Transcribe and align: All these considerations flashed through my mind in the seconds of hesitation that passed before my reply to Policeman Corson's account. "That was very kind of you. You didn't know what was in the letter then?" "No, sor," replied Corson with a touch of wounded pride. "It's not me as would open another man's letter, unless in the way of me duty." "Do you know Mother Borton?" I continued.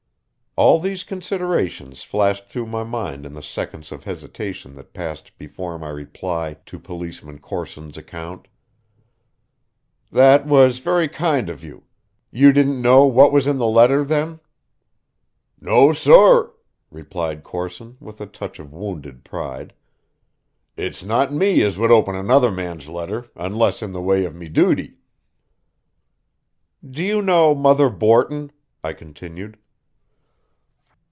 All 0.57 0.81
these 0.81 1.05
considerations 1.05 2.03
flashed 2.03 2.45
through 2.49 2.65
my 2.65 2.83
mind 2.83 3.25
in 3.25 3.31
the 3.33 3.41
seconds 3.41 3.89
of 3.89 4.03
hesitation 4.03 4.73
that 4.73 4.93
passed 4.93 5.37
before 5.37 5.79
my 5.79 5.87
reply 5.87 6.57
to 6.65 6.77
Policeman 6.77 7.39
Corson's 7.39 7.95
account. 7.97 8.49
"That 10.11 10.45
was 10.45 10.79
very 10.79 11.07
kind 11.07 11.47
of 11.49 11.63
you. 11.63 11.83
You 12.31 12.51
didn't 12.51 12.81
know 12.81 13.05
what 13.05 13.31
was 13.31 13.47
in 13.47 13.59
the 13.59 13.65
letter 13.65 14.03
then?" 14.03 14.41
"No, 15.61 15.93
sor," 15.93 16.51
replied 16.91 17.45
Corson 17.45 17.95
with 18.01 18.19
a 18.19 18.25
touch 18.25 18.59
of 18.59 18.73
wounded 18.73 19.23
pride. 19.23 19.73
"It's 20.75 21.01
not 21.01 21.31
me 21.31 21.61
as 21.63 21.77
would 21.77 21.91
open 21.91 22.13
another 22.17 22.51
man's 22.51 22.89
letter, 22.89 23.29
unless 23.37 23.81
in 23.81 23.91
the 23.91 24.01
way 24.01 24.25
of 24.25 24.35
me 24.35 24.49
duty." 24.49 24.95
"Do 26.87 27.01
you 27.03 27.21
know 27.21 27.55
Mother 27.55 27.89
Borton?" 27.89 28.51
I 28.83 28.91
continued. 28.91 29.57